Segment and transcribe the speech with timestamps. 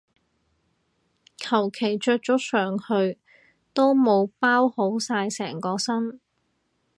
[1.37, 3.19] 求其着咗上去
[3.71, 6.19] 都冇包好晒成個身